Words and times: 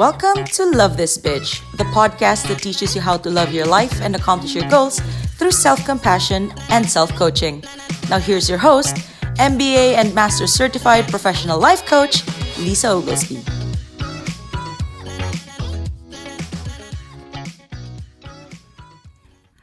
Welcome 0.00 0.44
to 0.44 0.64
Love 0.64 0.96
This 0.96 1.18
Bitch, 1.18 1.60
the 1.76 1.84
podcast 1.84 2.48
that 2.48 2.60
teaches 2.62 2.94
you 2.94 3.02
how 3.02 3.18
to 3.18 3.28
love 3.28 3.52
your 3.52 3.66
life 3.66 4.00
and 4.00 4.16
accomplish 4.16 4.54
your 4.54 4.66
goals 4.70 5.00
through 5.36 5.50
self 5.50 5.84
compassion 5.84 6.52
and 6.70 6.88
self 6.88 7.14
coaching. 7.16 7.62
Now, 8.08 8.18
here's 8.18 8.48
your 8.48 8.56
host, 8.56 8.96
MBA 9.36 9.96
and 9.96 10.14
Master 10.14 10.46
Certified 10.46 11.06
Professional 11.08 11.60
Life 11.60 11.84
Coach, 11.84 12.26
Lisa 12.58 12.88
Oglesby. 12.88 13.42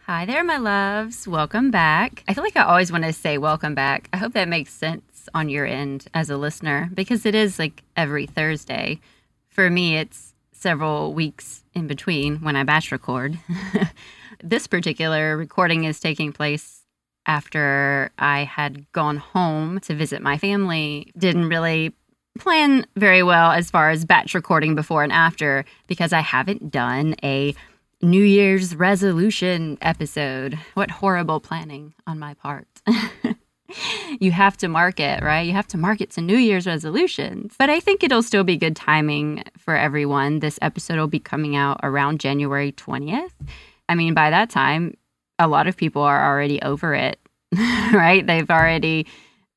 Hi 0.06 0.26
there, 0.26 0.44
my 0.44 0.58
loves. 0.58 1.28
Welcome 1.28 1.72
back. 1.72 2.24
I 2.28 2.34
feel 2.34 2.44
like 2.44 2.56
I 2.56 2.64
always 2.64 2.92
want 2.92 3.04
to 3.06 3.12
say 3.12 3.38
welcome 3.38 3.74
back. 3.76 4.08
I 4.14 4.18
hope 4.18 4.34
that 4.34 4.48
makes 4.48 4.72
sense 4.72 5.04
on 5.34 5.50
your 5.50 5.66
end 5.66 6.08
as 6.14 6.30
a 6.30 6.38
listener 6.38 6.90
because 6.94 7.26
it 7.26 7.36
is 7.36 7.60
like 7.60 7.84
every 7.96 8.26
Thursday. 8.26 9.00
For 9.50 9.70
me, 9.70 9.98
it's 9.98 10.34
several 10.52 11.14
weeks 11.14 11.64
in 11.74 11.88
between 11.88 12.38
when 12.38 12.56
I 12.56 12.64
batch 12.64 12.92
record. 12.92 13.38
this 14.44 14.68
particular 14.68 15.38
recording 15.38 15.84
is 15.84 16.00
taking 16.00 16.34
place 16.34 16.82
after 17.26 18.12
I 18.18 18.44
had 18.44 18.92
gone 18.92 19.18
home 19.18 19.80
to 19.82 19.96
visit 19.96 20.22
my 20.22 20.38
family. 20.38 21.12
Didn't 21.18 21.50
really 21.50 21.94
plan 22.40 22.86
very 22.96 23.24
well 23.24 23.52
as 23.52 23.70
far 23.70 23.90
as 23.90 24.06
batch 24.06 24.34
recording 24.34 24.76
before 24.76 25.04
and 25.04 25.12
after 25.12 25.66
because 25.88 26.14
I 26.14 26.22
haven't 26.22 26.72
done 26.72 27.16
a 27.24 27.56
New 28.02 28.24
Year's 28.24 28.76
resolution 28.76 29.78
episode. 29.82 30.58
What 30.76 30.92
horrible 30.92 31.40
planning 31.40 31.94
on 32.06 32.20
my 32.20 32.36
part. 32.36 32.68
you 34.20 34.32
have 34.32 34.58
to 34.58 34.68
market, 34.68 35.22
right? 35.24 35.46
You 35.46 35.54
have 35.54 35.68
to 35.68 35.78
market 35.78 36.12
to 36.12 36.22
New 36.22 36.38
Year's 36.38 36.68
resolutions. 36.68 37.56
But 37.58 37.70
I 37.70 37.80
think 37.80 38.04
it'll 38.04 38.24
still 38.24 38.44
be 38.44 38.58
good 38.58 38.76
timing 38.76 39.44
for 39.58 39.76
everyone. 39.76 40.40
This 40.40 40.60
episode 40.62 40.98
will 40.98 41.08
be 41.08 41.20
coming 41.20 41.56
out 41.56 41.80
around 41.84 42.20
January 42.20 42.72
20th. 42.72 43.32
I 43.90 43.96
mean, 43.96 44.14
by 44.14 44.30
that 44.30 44.50
time, 44.50 44.96
a 45.40 45.48
lot 45.48 45.68
of 45.68 45.78
people 45.78 46.02
are 46.02 46.26
already 46.32 46.62
over 46.62 46.94
it, 46.94 47.20
right? 47.94 48.26
They've 48.26 48.50
already 48.50 49.08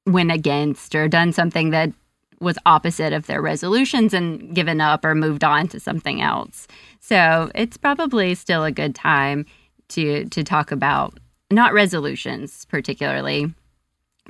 went 0.07 0.33
against 0.33 0.95
or 0.95 1.09
done 1.09 1.33
something 1.33 1.71
that 1.71 1.93
was 2.41 2.59
opposite 2.65 3.13
of 3.13 3.27
their 3.27 3.43
resolutions 3.43 4.15
and 4.15 4.55
given 4.55 4.81
up 4.81 5.05
or 5.05 5.15
moved 5.15 5.45
on 5.45 5.69
to 5.69 5.79
something 5.79 6.23
else. 6.23 6.67
So 7.01 7.51
it's 7.55 7.77
probably 7.77 8.35
still 8.35 8.65
a 8.65 8.73
good 8.73 8.95
time 8.95 9.47
to 9.89 10.25
to 10.27 10.45
talk 10.45 10.73
about 10.73 11.19
not 11.51 11.73
resolutions 11.73 12.65
particularly, 12.67 13.53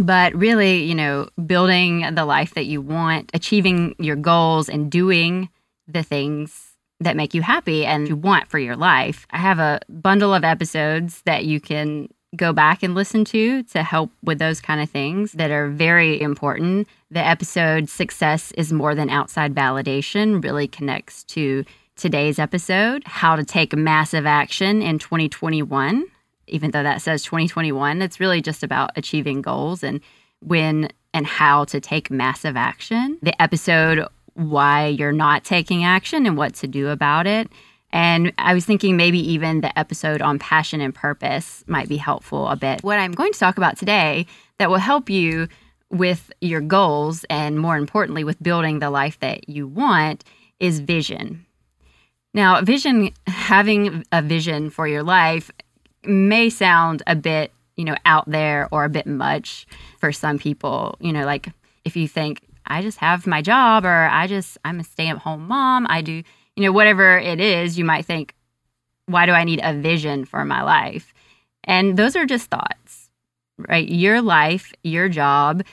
but 0.01 0.35
really, 0.35 0.83
you 0.85 0.95
know, 0.95 1.29
building 1.47 2.15
the 2.15 2.25
life 2.25 2.55
that 2.55 2.67
you 2.67 2.81
want, 2.81 3.31
achieving 3.35 3.95
your 3.99 4.17
goals, 4.17 4.69
and 4.69 4.91
doing 4.91 5.49
the 5.87 6.03
things 6.03 6.73
that 7.01 7.17
make 7.17 7.35
you 7.35 7.43
happy 7.43 7.85
and 7.85 8.09
you 8.09 8.17
want 8.17 8.49
for 8.49 8.59
your 8.59 8.77
life. 8.77 9.27
I 9.31 9.39
have 9.39 9.59
a 9.59 9.81
bundle 9.89 10.35
of 10.35 10.45
episodes 10.45 11.23
that 11.23 11.45
you 11.45 11.61
can 11.61 12.09
go 12.37 12.53
back 12.53 12.83
and 12.83 12.95
listen 12.95 13.25
to 13.25 13.63
to 13.65 13.83
help 13.83 14.11
with 14.23 14.39
those 14.39 14.61
kind 14.61 14.81
of 14.81 14.89
things 14.89 15.33
that 15.33 15.51
are 15.51 15.69
very 15.69 16.21
important. 16.21 16.89
The 17.11 17.27
episode 17.27 17.89
Success 17.89 18.53
is 18.53 18.73
More 18.73 18.95
Than 18.95 19.11
Outside 19.11 19.55
Validation 19.55 20.43
really 20.43 20.69
connects 20.69 21.25
to 21.25 21.65
today's 21.97 22.39
episode, 22.39 23.03
How 23.05 23.37
to 23.37 23.45
Take 23.45 23.75
Massive 23.75 24.27
Action 24.27 24.81
in 24.81 24.99
2021 24.99 26.05
even 26.51 26.71
though 26.71 26.83
that 26.83 27.03
says 27.03 27.23
2021, 27.23 28.03
it's 28.03 28.21
really 28.21 28.41
just 28.41 28.63
about 28.63 28.91
achieving 28.97 29.43
goals 29.43 29.83
and 29.83 30.01
when 30.41 30.91
and 31.13 31.27
how 31.27 31.65
to 31.65 31.81
take 31.81 32.11
massive 32.11 32.57
action. 32.57 33.19
The 33.23 33.41
episode, 33.41 34.07
Why 34.35 34.87
You're 34.87 35.13
Not 35.13 35.45
Taking 35.45 35.85
Action 35.85 36.27
and 36.27 36.37
What 36.37 36.55
to 36.57 36.69
Do 36.69 36.89
About 36.89 37.27
It. 37.27 37.51
And 37.93 38.33
I 38.39 38.55
was 38.55 38.65
thinking 38.65 38.97
maybe 38.97 39.19
even 39.33 39.63
the 39.63 39.77
episode 39.77 40.23
on 40.23 40.39
passion 40.39 40.81
and 40.81 40.95
purpose 40.95 41.65
might 41.67 41.89
be 41.89 41.97
helpful 41.97 42.47
a 42.47 42.57
bit. 42.57 42.85
What 42.85 43.01
I'm 43.01 43.13
going 43.13 43.33
to 43.33 43.39
talk 43.39 43.57
about 43.59 43.77
today 43.77 44.27
that 44.59 44.71
will 44.71 44.79
help 44.79 45.11
you 45.11 45.49
with 45.91 46.33
your 46.41 46.61
goals 46.61 47.25
and 47.29 47.59
more 47.59 47.77
importantly, 47.77 48.23
with 48.23 48.41
building 48.41 48.79
the 48.79 48.91
life 48.91 49.19
that 49.21 49.49
you 49.49 49.67
want 49.67 50.23
is 50.61 50.79
vision. 50.79 51.45
Now, 52.33 52.61
vision, 52.63 53.11
having 53.27 54.05
a 54.13 54.23
vision 54.23 54.71
for 54.71 54.87
your 54.87 55.03
life 55.03 55.51
may 56.05 56.51
sound 56.51 57.03
a 57.07 57.15
bit, 57.15 57.53
you 57.77 57.85
know, 57.85 57.97
out 58.05 58.29
there 58.29 58.69
or 58.71 58.85
a 58.85 58.89
bit 58.89 59.07
much 59.07 59.67
for 59.99 60.13
some 60.13 60.39
people. 60.39 60.97
You 61.01 61.13
know, 61.13 61.25
like 61.25 61.49
if 61.85 61.97
you 61.97 62.09
think, 62.09 62.43
I 62.67 62.83
just 62.83 62.99
have 62.99 63.27
my 63.27 63.43
job 63.43 63.85
or 63.85 64.09
I 64.11 64.27
just, 64.27 64.59
I'm 64.65 64.81
a 64.81 64.85
stay 64.85 65.09
at 65.09 65.19
home 65.19 65.49
mom, 65.49 65.87
I 65.89 66.03
do, 66.03 66.23
you 66.57 66.63
know, 66.63 66.73
whatever 66.73 67.19
it 67.19 67.41
is, 67.41 67.79
you 67.79 67.85
might 67.85 68.05
think, 68.05 68.35
why 69.07 69.27
do 69.27 69.33
I 69.33 69.45
need 69.45 69.61
a 69.63 69.75
vision 69.75 70.25
for 70.25 70.45
my 70.45 70.63
life? 70.63 71.13
And 71.65 71.97
those 71.97 72.15
are 72.17 72.27
just 72.27 72.49
thoughts, 72.49 73.11
right? 73.59 73.89
Your 73.89 74.23
life, 74.23 74.73
your 74.85 75.09
job, 75.09 75.65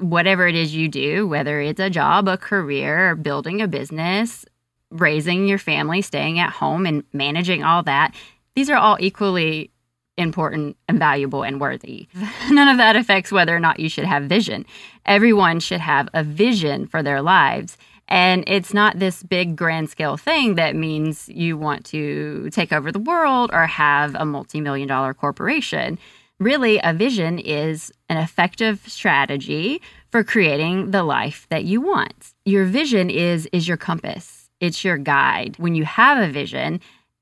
whatever 0.00 0.48
it 0.48 0.54
is 0.54 0.74
you 0.74 0.88
do, 0.88 1.26
whether 1.28 1.60
it's 1.60 1.80
a 1.80 1.90
job, 1.90 2.26
a 2.26 2.36
career, 2.36 3.14
building 3.14 3.60
a 3.60 3.68
business, 3.68 4.44
raising 4.90 5.46
your 5.46 5.58
family, 5.58 6.02
staying 6.02 6.38
at 6.38 6.50
home, 6.50 6.84
and 6.84 7.04
managing 7.12 7.62
all 7.62 7.82
that, 7.84 8.14
these 8.54 8.70
are 8.70 8.76
all 8.76 8.96
equally 9.00 9.70
important 10.16 10.76
and 10.88 10.98
valuable 10.98 11.42
and 11.42 11.60
worthy. 11.60 12.06
None 12.50 12.68
of 12.68 12.76
that 12.76 12.96
affects 12.96 13.32
whether 13.32 13.54
or 13.54 13.60
not 13.60 13.80
you 13.80 13.88
should 13.88 14.04
have 14.04 14.24
vision. 14.24 14.66
Everyone 15.06 15.60
should 15.60 15.80
have 15.80 16.08
a 16.12 16.22
vision 16.22 16.86
for 16.86 17.02
their 17.02 17.22
lives. 17.22 17.76
And 18.08 18.44
it's 18.46 18.74
not 18.74 18.98
this 18.98 19.22
big 19.22 19.56
grand 19.56 19.88
scale 19.88 20.16
thing 20.16 20.56
that 20.56 20.76
means 20.76 21.28
you 21.28 21.56
want 21.56 21.86
to 21.86 22.50
take 22.50 22.72
over 22.72 22.92
the 22.92 22.98
world 22.98 23.50
or 23.52 23.66
have 23.66 24.14
a 24.14 24.24
multi 24.26 24.60
million 24.60 24.88
dollar 24.88 25.14
corporation. 25.14 25.98
Really, 26.38 26.78
a 26.82 26.92
vision 26.92 27.38
is 27.38 27.92
an 28.08 28.18
effective 28.18 28.82
strategy 28.86 29.80
for 30.10 30.24
creating 30.24 30.90
the 30.90 31.04
life 31.04 31.46
that 31.50 31.64
you 31.64 31.80
want. 31.80 32.34
Your 32.44 32.64
vision 32.64 33.08
is, 33.08 33.48
is 33.52 33.66
your 33.66 33.76
compass, 33.76 34.50
it's 34.60 34.84
your 34.84 34.98
guide. 34.98 35.54
When 35.58 35.74
you 35.74 35.84
have 35.84 36.18
a 36.18 36.30
vision, 36.30 36.80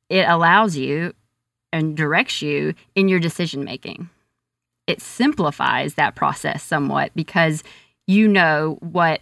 it 0.09 0.27
allows 0.29 0.77
you 0.77 1.13
and 1.73 1.97
directs 1.97 2.43
you 2.43 2.75
in 2.95 3.09
your 3.09 3.21
decision 3.21 3.65
making. 3.65 4.09
It 4.87 5.01
simplifies 5.01 5.95
that 5.95 6.17
process 6.17 6.63
somewhat 6.63 7.13
because 7.15 7.63
you 8.07 8.27
know 8.27 8.79
what 8.81 9.21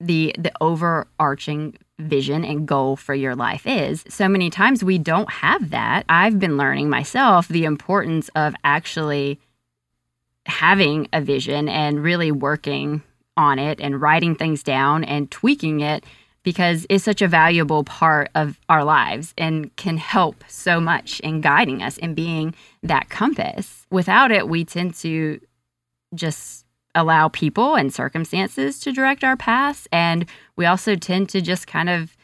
the 0.00 0.34
the 0.38 0.52
overarching 0.60 1.76
vision 1.98 2.44
and 2.44 2.66
goal 2.66 2.96
for 2.96 3.14
your 3.14 3.34
life 3.34 3.66
is. 3.66 4.04
So 4.08 4.28
many 4.28 4.50
times 4.50 4.82
we 4.82 4.98
don't 4.98 5.30
have 5.30 5.70
that. 5.70 6.04
I've 6.08 6.38
been 6.38 6.56
learning 6.56 6.90
myself 6.90 7.48
the 7.48 7.64
importance 7.64 8.28
of 8.34 8.54
actually 8.64 9.40
having 10.46 11.08
a 11.12 11.20
vision 11.20 11.68
and 11.68 12.02
really 12.02 12.32
working 12.32 13.02
on 13.36 13.58
it 13.58 13.80
and 13.80 14.00
writing 14.00 14.34
things 14.34 14.62
down 14.62 15.04
and 15.04 15.30
tweaking 15.30 15.80
it 15.80 16.04
because 16.42 16.86
it's 16.88 17.04
such 17.04 17.22
a 17.22 17.28
valuable 17.28 17.84
part 17.84 18.30
of 18.34 18.58
our 18.68 18.84
lives 18.84 19.32
and 19.38 19.74
can 19.76 19.96
help 19.96 20.44
so 20.48 20.80
much 20.80 21.20
in 21.20 21.40
guiding 21.40 21.82
us 21.82 21.98
and 21.98 22.16
being 22.16 22.54
that 22.82 23.08
compass. 23.08 23.86
Without 23.90 24.30
it, 24.30 24.48
we 24.48 24.64
tend 24.64 24.94
to 24.96 25.40
just 26.14 26.64
allow 26.94 27.28
people 27.28 27.74
and 27.74 27.92
circumstances 27.92 28.78
to 28.80 28.92
direct 28.92 29.24
our 29.24 29.36
paths. 29.36 29.88
And 29.92 30.26
we 30.56 30.66
also 30.66 30.96
tend 30.96 31.28
to 31.30 31.40
just 31.40 31.66
kind 31.66 31.88
of 31.88 32.16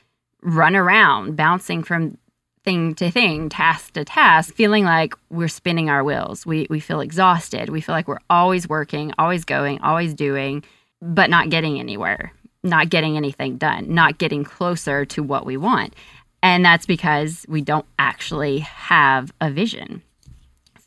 run 0.42 0.76
around, 0.76 1.36
bouncing 1.36 1.82
from 1.82 2.18
thing 2.64 2.94
to 2.96 3.10
thing, 3.10 3.48
task 3.48 3.94
to 3.94 4.04
task, 4.04 4.54
feeling 4.54 4.84
like 4.84 5.14
we're 5.30 5.48
spinning 5.48 5.88
our 5.88 6.04
wheels. 6.04 6.44
We, 6.44 6.66
we 6.68 6.80
feel 6.80 7.00
exhausted. 7.00 7.70
We 7.70 7.80
feel 7.80 7.94
like 7.94 8.08
we're 8.08 8.18
always 8.28 8.68
working, 8.68 9.12
always 9.16 9.44
going, 9.44 9.80
always 9.80 10.12
doing, 10.12 10.64
but 11.00 11.30
not 11.30 11.48
getting 11.48 11.78
anywhere 11.78 12.32
not 12.62 12.90
getting 12.90 13.16
anything 13.16 13.56
done, 13.56 13.92
not 13.92 14.18
getting 14.18 14.44
closer 14.44 15.04
to 15.06 15.22
what 15.22 15.46
we 15.46 15.56
want. 15.56 15.94
And 16.42 16.64
that's 16.64 16.86
because 16.86 17.44
we 17.48 17.60
don't 17.60 17.86
actually 17.98 18.60
have 18.60 19.32
a 19.40 19.50
vision 19.50 20.02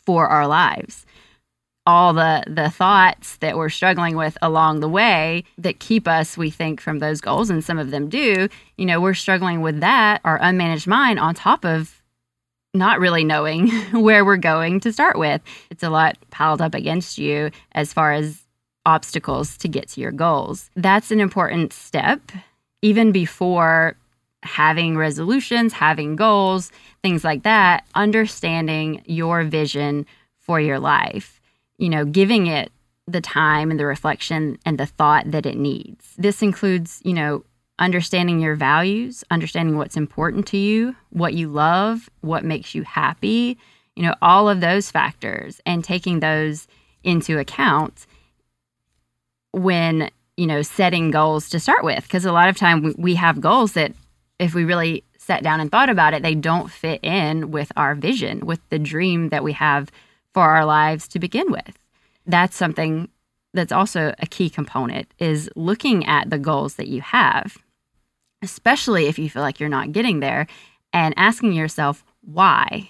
for 0.05 0.27
our 0.27 0.47
lives. 0.47 1.05
All 1.87 2.13
the 2.13 2.43
the 2.47 2.69
thoughts 2.69 3.37
that 3.37 3.57
we're 3.57 3.69
struggling 3.69 4.15
with 4.15 4.37
along 4.41 4.79
the 4.79 4.89
way 4.89 5.43
that 5.57 5.79
keep 5.79 6.07
us, 6.07 6.37
we 6.37 6.51
think, 6.51 6.79
from 6.79 6.99
those 6.99 7.21
goals, 7.21 7.49
and 7.49 7.63
some 7.63 7.79
of 7.79 7.89
them 7.89 8.07
do, 8.07 8.47
you 8.77 8.85
know, 8.85 9.01
we're 9.01 9.15
struggling 9.15 9.61
with 9.61 9.79
that, 9.79 10.21
our 10.23 10.39
unmanaged 10.39 10.85
mind 10.85 11.19
on 11.19 11.33
top 11.33 11.65
of 11.65 12.01
not 12.73 12.99
really 12.99 13.23
knowing 13.23 13.69
where 13.91 14.23
we're 14.23 14.37
going 14.37 14.79
to 14.81 14.93
start 14.93 15.17
with. 15.17 15.41
It's 15.69 15.83
a 15.83 15.89
lot 15.89 16.17
piled 16.29 16.61
up 16.61 16.75
against 16.75 17.17
you 17.17 17.51
as 17.73 17.91
far 17.91 18.13
as 18.13 18.41
obstacles 18.85 19.57
to 19.57 19.67
get 19.67 19.89
to 19.89 20.01
your 20.01 20.11
goals. 20.11 20.69
That's 20.75 21.11
an 21.11 21.19
important 21.19 21.73
step, 21.73 22.31
even 22.81 23.11
before 23.11 23.95
having 24.43 24.97
resolutions, 24.97 25.73
having 25.73 26.15
goals, 26.15 26.71
things 27.03 27.23
like 27.23 27.43
that, 27.43 27.85
understanding 27.93 29.03
your 29.05 29.43
vision 29.43 30.05
for 30.39 30.59
your 30.59 30.79
life, 30.79 31.39
you 31.77 31.89
know, 31.89 32.05
giving 32.05 32.47
it 32.47 32.71
the 33.07 33.21
time 33.21 33.71
and 33.71 33.79
the 33.79 33.85
reflection 33.85 34.57
and 34.65 34.77
the 34.77 34.85
thought 34.85 35.29
that 35.29 35.45
it 35.45 35.57
needs. 35.57 36.13
This 36.17 36.41
includes, 36.41 37.01
you 37.03 37.13
know, 37.13 37.43
understanding 37.79 38.39
your 38.39 38.55
values, 38.55 39.23
understanding 39.31 39.77
what's 39.77 39.97
important 39.97 40.47
to 40.47 40.57
you, 40.57 40.95
what 41.09 41.33
you 41.33 41.47
love, 41.47 42.09
what 42.21 42.43
makes 42.43 42.75
you 42.75 42.83
happy, 42.83 43.57
you 43.95 44.03
know, 44.03 44.15
all 44.21 44.47
of 44.47 44.61
those 44.61 44.91
factors 44.91 45.59
and 45.65 45.83
taking 45.83 46.19
those 46.19 46.67
into 47.03 47.39
account 47.39 48.05
when, 49.51 50.09
you 50.37 50.47
know, 50.47 50.61
setting 50.61 51.11
goals 51.11 51.49
to 51.49 51.59
start 51.59 51.83
with. 51.83 52.03
Because 52.03 52.25
a 52.25 52.31
lot 52.31 52.49
of 52.49 52.57
time 52.57 52.93
we 52.97 53.15
have 53.15 53.41
goals 53.41 53.73
that 53.73 53.93
if 54.39 54.53
we 54.53 54.63
really 54.63 55.03
sat 55.17 55.43
down 55.43 55.59
and 55.59 55.71
thought 55.71 55.89
about 55.89 56.13
it, 56.13 56.23
they 56.23 56.35
don't 56.35 56.71
fit 56.71 56.99
in 57.03 57.51
with 57.51 57.71
our 57.75 57.95
vision, 57.95 58.45
with 58.45 58.59
the 58.69 58.79
dream 58.79 59.29
that 59.29 59.43
we 59.43 59.53
have 59.53 59.91
for 60.33 60.43
our 60.43 60.65
lives 60.65 61.07
to 61.09 61.19
begin 61.19 61.51
with. 61.51 61.77
That's 62.25 62.55
something 62.55 63.09
that's 63.53 63.71
also 63.71 64.13
a 64.19 64.25
key 64.25 64.49
component 64.49 65.07
is 65.19 65.49
looking 65.55 66.05
at 66.05 66.29
the 66.29 66.39
goals 66.39 66.75
that 66.75 66.87
you 66.87 67.01
have, 67.01 67.57
especially 68.41 69.07
if 69.07 69.19
you 69.19 69.29
feel 69.29 69.41
like 69.41 69.59
you're 69.59 69.69
not 69.69 69.91
getting 69.91 70.21
there 70.21 70.47
and 70.93 71.13
asking 71.17 71.53
yourself, 71.53 72.03
why? 72.21 72.89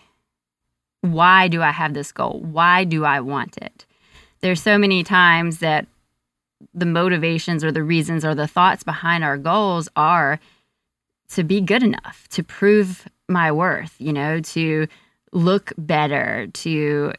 Why 1.01 1.47
do 1.47 1.61
I 1.61 1.71
have 1.71 1.93
this 1.93 2.11
goal? 2.11 2.41
Why 2.43 2.83
do 2.83 3.05
I 3.05 3.19
want 3.21 3.57
it? 3.57 3.85
There's 4.41 4.61
so 4.61 4.77
many 4.77 5.03
times 5.03 5.59
that 5.59 5.87
the 6.73 6.85
motivations 6.85 7.63
or 7.63 7.71
the 7.71 7.83
reasons 7.83 8.25
or 8.25 8.35
the 8.35 8.47
thoughts 8.47 8.83
behind 8.83 9.23
our 9.23 9.37
goals 9.37 9.89
are 9.95 10.39
to 11.29 11.43
be 11.43 11.61
good 11.61 11.83
enough, 11.83 12.27
to 12.29 12.43
prove 12.43 13.07
my 13.29 13.51
worth, 13.51 13.95
you 13.99 14.11
know, 14.11 14.39
to 14.41 14.87
look 15.31 15.71
better, 15.77 16.47
to 16.53 17.13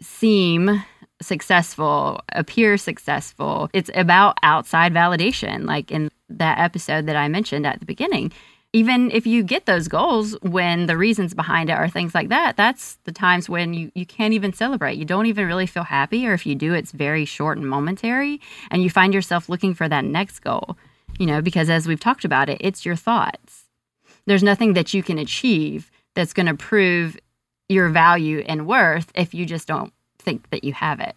seem 0.00 0.82
successful, 1.20 2.20
appear 2.32 2.76
successful. 2.76 3.70
It's 3.72 3.90
about 3.94 4.38
outside 4.42 4.92
validation, 4.92 5.64
like 5.64 5.90
in 5.90 6.10
that 6.28 6.58
episode 6.58 7.06
that 7.06 7.16
I 7.16 7.28
mentioned 7.28 7.66
at 7.66 7.78
the 7.78 7.86
beginning. 7.86 8.32
Even 8.74 9.10
if 9.10 9.26
you 9.26 9.42
get 9.42 9.66
those 9.66 9.86
goals 9.86 10.34
when 10.40 10.86
the 10.86 10.96
reasons 10.96 11.34
behind 11.34 11.68
it 11.68 11.74
are 11.74 11.90
things 11.90 12.14
like 12.14 12.30
that, 12.30 12.56
that's 12.56 12.96
the 13.04 13.12
times 13.12 13.48
when 13.48 13.74
you, 13.74 13.92
you 13.94 14.06
can't 14.06 14.32
even 14.32 14.52
celebrate. 14.54 14.96
You 14.96 15.04
don't 15.04 15.26
even 15.26 15.46
really 15.46 15.66
feel 15.66 15.82
happy, 15.82 16.26
or 16.26 16.32
if 16.32 16.46
you 16.46 16.54
do, 16.54 16.72
it's 16.72 16.92
very 16.92 17.26
short 17.26 17.58
and 17.58 17.68
momentary, 17.68 18.40
and 18.70 18.82
you 18.82 18.88
find 18.88 19.12
yourself 19.12 19.50
looking 19.50 19.74
for 19.74 19.88
that 19.90 20.06
next 20.06 20.40
goal, 20.40 20.78
you 21.18 21.26
know, 21.26 21.42
because 21.42 21.68
as 21.68 21.86
we've 21.86 22.00
talked 22.00 22.24
about 22.24 22.48
it, 22.48 22.58
it's 22.60 22.86
your 22.86 22.96
thoughts. 22.96 23.66
There's 24.24 24.42
nothing 24.42 24.72
that 24.72 24.94
you 24.94 25.02
can 25.02 25.18
achieve 25.18 25.90
that's 26.14 26.32
going 26.32 26.46
to 26.46 26.54
prove 26.54 27.18
your 27.68 27.88
value 27.88 28.42
and 28.46 28.66
worth 28.66 29.12
if 29.14 29.34
you 29.34 29.44
just 29.44 29.68
don't 29.68 29.92
think 30.18 30.48
that 30.50 30.64
you 30.64 30.72
have 30.72 31.00
it 31.00 31.16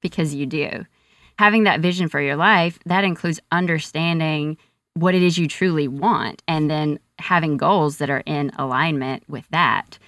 because 0.00 0.34
you 0.34 0.46
do. 0.46 0.86
Having 1.38 1.64
that 1.64 1.80
vision 1.80 2.08
for 2.08 2.20
your 2.20 2.36
life, 2.36 2.78
that 2.86 3.04
includes 3.04 3.40
understanding 3.50 4.56
what 4.94 5.14
it 5.14 5.22
is 5.22 5.38
you 5.38 5.48
truly 5.48 5.88
want 5.88 6.42
and 6.46 6.70
then 6.70 6.98
having 7.18 7.56
goals 7.56 7.98
that 7.98 8.10
are 8.10 8.22
in 8.26 8.50
alignment 8.58 9.22
with 9.28 9.46
that. 9.50 9.98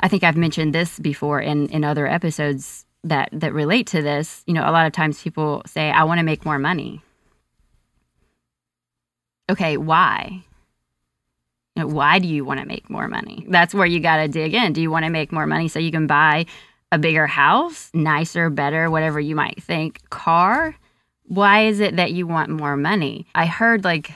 I 0.00 0.08
think 0.08 0.24
I've 0.24 0.36
mentioned 0.36 0.74
this 0.74 0.98
before 0.98 1.40
in, 1.40 1.68
in 1.68 1.84
other 1.84 2.06
episodes 2.06 2.86
that 3.04 3.28
that 3.32 3.52
relate 3.52 3.86
to 3.88 4.02
this. 4.02 4.42
You 4.46 4.54
know, 4.54 4.68
a 4.68 4.70
lot 4.70 4.86
of 4.86 4.92
times 4.92 5.22
people 5.22 5.62
say, 5.66 5.90
I 5.90 6.04
want 6.04 6.18
to 6.18 6.24
make 6.24 6.44
more 6.44 6.58
money. 6.58 7.02
Okay, 9.50 9.76
why? 9.76 10.44
You 11.74 11.82
know, 11.82 11.88
why 11.88 12.18
do 12.18 12.28
you 12.28 12.44
want 12.44 12.60
to 12.60 12.66
make 12.66 12.88
more 12.88 13.08
money? 13.08 13.44
That's 13.48 13.74
where 13.74 13.86
you 13.86 14.00
got 14.00 14.18
to 14.18 14.28
dig 14.28 14.54
in. 14.54 14.72
Do 14.72 14.80
you 14.80 14.90
want 14.90 15.04
to 15.04 15.10
make 15.10 15.32
more 15.32 15.46
money 15.46 15.68
so 15.68 15.78
you 15.78 15.90
can 15.90 16.06
buy 16.06 16.46
a 16.92 16.98
bigger 16.98 17.26
house, 17.26 17.90
nicer, 17.94 18.50
better, 18.50 18.90
whatever 18.90 19.18
you 19.18 19.34
might 19.34 19.60
think, 19.62 20.08
car. 20.10 20.76
Why 21.32 21.64
is 21.64 21.80
it 21.80 21.96
that 21.96 22.12
you 22.12 22.26
want 22.26 22.50
more 22.50 22.76
money? 22.76 23.26
I 23.34 23.46
heard 23.46 23.84
like 23.84 24.12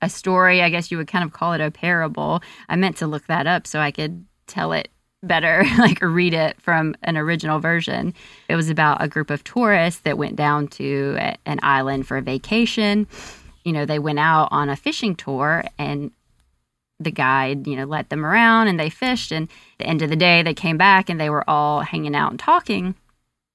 a 0.00 0.08
story, 0.08 0.62
I 0.62 0.70
guess 0.70 0.88
you 0.88 0.96
would 0.96 1.08
kind 1.08 1.24
of 1.24 1.32
call 1.32 1.54
it 1.54 1.60
a 1.60 1.72
parable. 1.72 2.40
I 2.68 2.76
meant 2.76 2.96
to 2.98 3.08
look 3.08 3.26
that 3.26 3.48
up 3.48 3.66
so 3.66 3.80
I 3.80 3.90
could 3.90 4.24
tell 4.46 4.70
it 4.72 4.90
better, 5.24 5.64
like 5.78 6.00
read 6.00 6.32
it 6.32 6.62
from 6.62 6.94
an 7.02 7.16
original 7.16 7.58
version. 7.58 8.14
It 8.48 8.54
was 8.54 8.70
about 8.70 9.02
a 9.02 9.08
group 9.08 9.28
of 9.28 9.42
tourists 9.42 10.02
that 10.02 10.18
went 10.18 10.36
down 10.36 10.68
to 10.68 11.16
an 11.18 11.58
island 11.64 12.06
for 12.06 12.16
a 12.16 12.22
vacation. 12.22 13.08
You 13.64 13.72
know, 13.72 13.84
they 13.84 13.98
went 13.98 14.20
out 14.20 14.50
on 14.52 14.68
a 14.68 14.76
fishing 14.76 15.16
tour 15.16 15.64
and 15.80 16.12
the 17.00 17.10
guide, 17.10 17.66
you 17.66 17.74
know, 17.74 17.86
let 17.86 18.08
them 18.08 18.24
around 18.24 18.68
and 18.68 18.78
they 18.78 18.88
fished. 18.88 19.32
And 19.32 19.48
the 19.78 19.86
end 19.86 20.00
of 20.00 20.10
the 20.10 20.14
day, 20.14 20.44
they 20.44 20.54
came 20.54 20.78
back 20.78 21.10
and 21.10 21.20
they 21.20 21.28
were 21.28 21.50
all 21.50 21.80
hanging 21.80 22.14
out 22.14 22.30
and 22.30 22.38
talking. 22.38 22.94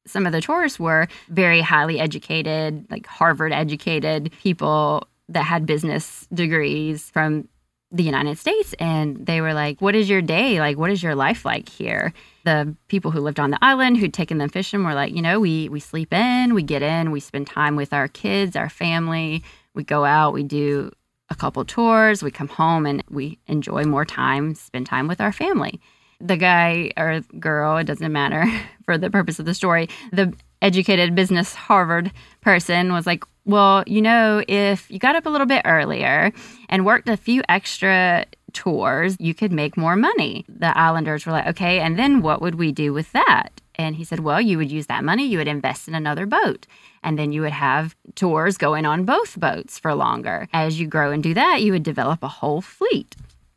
Some 0.08 0.26
of 0.26 0.32
the 0.32 0.42
tourists 0.42 0.80
were 0.80 1.08
very 1.30 1.62
highly 1.62 2.00
educated, 2.00 2.86
like 2.90 3.08
Harvard 3.08 3.52
educated 3.52 4.32
people 4.42 5.08
that 5.30 5.44
had 5.44 5.66
business 5.66 6.28
degrees 6.34 7.10
from 7.10 7.48
the 7.92 8.04
United 8.04 8.38
States. 8.38 8.74
And 8.80 9.26
they 9.26 9.42
were 9.42 9.54
like, 9.54 9.82
What 9.82 9.96
is 9.96 10.10
your 10.10 10.22
day? 10.22 10.60
Like, 10.60 10.78
what 10.78 10.92
is 10.92 11.02
your 11.02 11.16
life 11.16 11.46
like 11.46 11.70
here? 11.70 12.14
The 12.44 12.76
people 12.88 13.12
who 13.12 13.22
lived 13.22 13.40
on 13.40 13.52
the 13.52 13.64
island 13.64 13.98
who'd 13.98 14.14
taken 14.14 14.38
them 14.38 14.50
fishing 14.50 14.84
were 14.84 14.94
like, 14.94 15.14
You 15.14 15.22
know, 15.22 15.40
we, 15.40 15.70
we 15.70 15.80
sleep 15.80 16.14
in, 16.14 16.54
we 16.54 16.64
get 16.64 16.82
in, 16.82 17.12
we 17.12 17.20
spend 17.20 17.48
time 17.48 17.76
with 17.76 17.94
our 17.94 18.08
kids, 18.08 18.56
our 18.56 18.70
family, 18.70 19.44
we 19.74 19.84
go 19.84 20.06
out, 20.06 20.34
we 20.34 20.44
do 20.44 20.92
a 21.30 21.36
couple 21.36 21.66
tours, 21.66 22.22
we 22.22 22.32
come 22.32 22.48
home 22.48 22.86
and 22.86 23.04
we 23.10 23.40
enjoy 23.48 23.84
more 23.84 24.06
time, 24.06 24.54
spend 24.56 24.86
time 24.86 25.08
with 25.08 25.20
our 25.20 25.32
family. 25.32 25.80
The 26.22 26.38
guy 26.38 26.92
or 26.98 27.22
girl, 27.40 27.78
it 27.78 27.86
doesn't 27.86 28.12
matter 28.12 28.46
for 28.86 28.98
the 28.98 29.10
purpose 29.10 29.40
of 29.40 29.46
the 29.46 29.54
story, 29.54 29.90
the 30.12 30.34
educated 30.62 31.16
business 31.16 31.54
Harvard 31.54 32.12
person 32.42 32.92
was 32.92 33.06
like, 33.06 33.24
Well, 33.46 33.84
you 33.86 34.02
know, 34.02 34.44
if 34.48 34.90
you 34.90 35.00
got 35.00 35.16
up 35.16 35.26
a 35.26 35.30
little 35.30 35.48
bit 35.48 35.62
earlier 35.66 36.32
and 36.70 36.86
worked 36.86 37.10
a 37.10 37.18
few 37.18 37.44
extra 37.50 38.26
tours, 38.54 39.18
you 39.20 39.34
could 39.34 39.52
make 39.52 39.78
more 39.78 39.96
money. 39.96 40.46
The 40.48 40.76
islanders 40.78 41.26
were 41.26 41.34
like, 41.34 41.48
Okay, 41.48 41.80
and 41.80 42.00
then 42.00 42.22
what 42.22 42.42
would 42.42 42.56
we 42.56 42.72
do 42.72 42.94
with 42.94 43.12
that? 43.12 43.62
And 43.76 43.96
he 43.96 44.04
said, 44.04 44.22
Well, 44.22 44.42
you 44.42 44.58
would 44.58 44.72
use 44.72 44.88
that 44.88 45.04
money, 45.04 45.28
you 45.28 45.38
would 45.38 45.48
invest 45.48 45.88
in 45.88 45.96
another 45.96 46.26
boat. 46.26 46.66
And 47.04 47.20
then 47.20 47.32
you 47.32 47.42
would 47.42 47.52
have 47.52 47.96
tours 48.16 48.58
going 48.58 48.86
on 48.86 49.06
both 49.06 49.40
boats 49.40 49.78
for 49.78 49.94
longer. 49.94 50.48
As 50.54 50.80
you 50.80 50.88
grow 50.88 51.12
and 51.12 51.22
do 51.22 51.36
that, 51.36 51.62
you 51.62 51.72
would 51.72 51.84
develop 51.84 52.24
a 52.24 52.28
whole 52.28 52.62
fleet. 52.62 53.16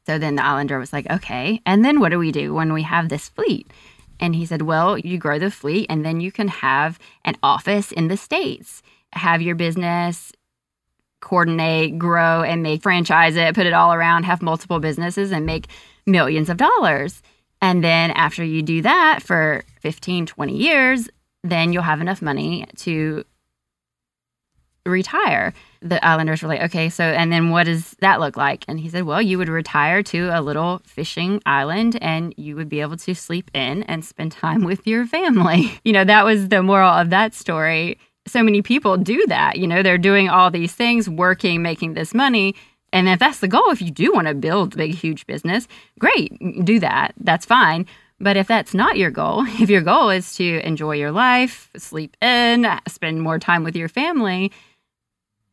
So 0.08 0.18
then 0.18 0.36
the 0.36 0.44
islander 0.44 0.78
was 0.78 0.92
like, 0.92 1.10
Okay, 1.10 1.60
and 1.66 1.84
then 1.84 2.00
what 2.00 2.08
do 2.08 2.18
we 2.18 2.32
do 2.32 2.54
when 2.54 2.72
we 2.72 2.82
have 2.82 3.10
this 3.10 3.28
fleet? 3.28 3.70
And 4.18 4.34
he 4.34 4.46
said, 4.46 4.62
Well, 4.62 4.96
you 4.96 5.18
grow 5.18 5.38
the 5.38 5.50
fleet 5.50 5.86
and 5.90 6.02
then 6.02 6.20
you 6.20 6.32
can 6.32 6.48
have 6.48 6.98
an 7.26 7.36
office 7.42 7.92
in 7.92 8.08
the 8.08 8.16
States, 8.16 8.82
have 9.12 9.42
your 9.42 9.54
business 9.54 10.32
coordinate, 11.20 11.98
grow, 11.98 12.42
and 12.42 12.62
make 12.62 12.82
franchise 12.82 13.36
it, 13.36 13.54
put 13.54 13.66
it 13.66 13.72
all 13.72 13.92
around, 13.92 14.24
have 14.24 14.40
multiple 14.40 14.80
businesses 14.80 15.32
and 15.32 15.44
make 15.44 15.66
millions 16.06 16.48
of 16.48 16.56
dollars. 16.56 17.22
And 17.60 17.82
then 17.82 18.12
after 18.12 18.44
you 18.44 18.62
do 18.62 18.82
that 18.82 19.20
for 19.22 19.64
15, 19.80 20.26
20 20.26 20.56
years, 20.56 21.08
then 21.42 21.72
you'll 21.72 21.82
have 21.82 22.00
enough 22.00 22.22
money 22.22 22.66
to 22.76 23.24
retire. 24.88 25.52
The 25.80 26.04
islanders 26.04 26.42
were 26.42 26.48
like, 26.48 26.62
okay, 26.62 26.88
so, 26.88 27.04
and 27.04 27.32
then 27.32 27.50
what 27.50 27.64
does 27.64 27.96
that 28.00 28.20
look 28.20 28.36
like? 28.36 28.64
And 28.68 28.80
he 28.80 28.88
said, 28.88 29.04
well, 29.04 29.22
you 29.22 29.38
would 29.38 29.48
retire 29.48 30.02
to 30.04 30.28
a 30.28 30.40
little 30.40 30.80
fishing 30.84 31.40
island 31.46 31.98
and 32.00 32.34
you 32.36 32.56
would 32.56 32.68
be 32.68 32.80
able 32.80 32.96
to 32.96 33.14
sleep 33.14 33.50
in 33.54 33.84
and 33.84 34.04
spend 34.04 34.32
time 34.32 34.64
with 34.64 34.86
your 34.86 35.06
family. 35.06 35.72
You 35.84 35.92
know, 35.92 36.04
that 36.04 36.24
was 36.24 36.48
the 36.48 36.62
moral 36.62 36.90
of 36.90 37.10
that 37.10 37.32
story. 37.34 37.98
So 38.26 38.42
many 38.42 38.60
people 38.60 38.98
do 38.98 39.24
that. 39.28 39.58
You 39.58 39.66
know, 39.66 39.82
they're 39.82 39.96
doing 39.96 40.28
all 40.28 40.50
these 40.50 40.74
things, 40.74 41.08
working, 41.08 41.62
making 41.62 41.94
this 41.94 42.12
money. 42.12 42.54
And 42.92 43.08
if 43.08 43.18
that's 43.18 43.38
the 43.38 43.48
goal, 43.48 43.70
if 43.70 43.80
you 43.80 43.90
do 43.90 44.12
want 44.12 44.28
to 44.28 44.34
build 44.34 44.74
a 44.74 44.76
big, 44.76 44.94
huge 44.94 45.26
business, 45.26 45.66
great, 45.98 46.32
do 46.64 46.78
that. 46.80 47.14
That's 47.18 47.46
fine. 47.46 47.86
But 48.20 48.36
if 48.36 48.48
that's 48.48 48.74
not 48.74 48.96
your 48.96 49.10
goal, 49.10 49.44
if 49.60 49.70
your 49.70 49.82
goal 49.82 50.10
is 50.10 50.34
to 50.36 50.66
enjoy 50.66 50.96
your 50.96 51.12
life, 51.12 51.70
sleep 51.76 52.16
in, 52.22 52.66
spend 52.86 53.22
more 53.22 53.38
time 53.38 53.64
with 53.64 53.76
your 53.76 53.88
family, 53.88 54.52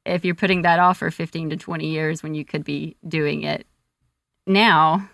if 0.06 0.24
you're 0.24 0.36
putting 0.36 0.62
that 0.64 0.80
off 0.80 0.98
for 0.98 1.12
15 1.12 1.52
to 1.52 1.58
20 1.58 1.88
years 1.88 2.24
when 2.24 2.36
you 2.36 2.46
could 2.46 2.64
be 2.64 2.96
doing 3.08 3.44
it 3.44 3.66
now, 4.48 5.10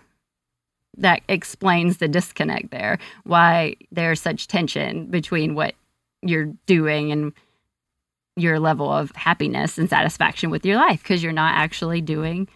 that 0.98 1.22
explains 1.28 1.98
the 1.98 2.08
disconnect 2.08 2.70
there. 2.70 2.98
Why 3.24 3.76
there's 3.90 4.20
such 4.20 4.46
tension 4.46 5.06
between 5.06 5.54
what 5.54 5.74
you're 6.20 6.52
doing 6.66 7.12
and 7.12 7.32
your 8.36 8.58
level 8.58 8.90
of 8.90 9.10
happiness 9.12 9.78
and 9.78 9.88
satisfaction 9.88 10.50
with 10.50 10.64
your 10.64 10.76
life 10.76 11.02
because 11.02 11.22
you're 11.22 11.32
not 11.32 11.54
actually 11.54 12.00
doing 12.00 12.48